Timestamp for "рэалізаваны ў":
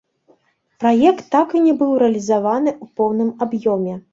2.05-2.93